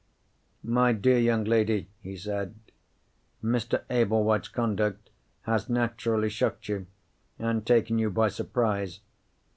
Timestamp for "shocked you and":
6.29-7.67